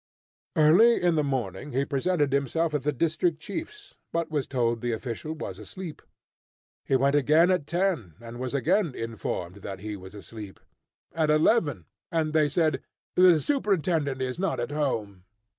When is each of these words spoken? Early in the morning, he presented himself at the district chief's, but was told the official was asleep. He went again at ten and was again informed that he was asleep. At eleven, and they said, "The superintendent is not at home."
Early 0.55 0.99
in 0.99 1.13
the 1.13 1.23
morning, 1.23 1.73
he 1.73 1.85
presented 1.85 2.33
himself 2.33 2.73
at 2.73 2.81
the 2.81 2.91
district 2.91 3.39
chief's, 3.39 3.97
but 4.11 4.31
was 4.31 4.47
told 4.47 4.81
the 4.81 4.93
official 4.93 5.33
was 5.35 5.59
asleep. 5.59 6.01
He 6.85 6.95
went 6.95 7.15
again 7.15 7.51
at 7.51 7.67
ten 7.67 8.15
and 8.19 8.39
was 8.39 8.55
again 8.55 8.95
informed 8.95 9.57
that 9.57 9.81
he 9.81 9.95
was 9.95 10.15
asleep. 10.15 10.59
At 11.13 11.29
eleven, 11.29 11.85
and 12.11 12.33
they 12.33 12.49
said, 12.49 12.81
"The 13.15 13.39
superintendent 13.39 14.23
is 14.23 14.39
not 14.39 14.59
at 14.59 14.71
home." 14.71 15.25